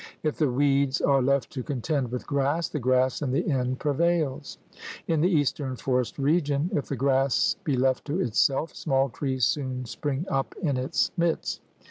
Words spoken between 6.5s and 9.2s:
if the grass be left to itself, small